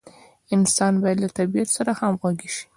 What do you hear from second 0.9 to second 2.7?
باید له طبیعت سره همغږي شي.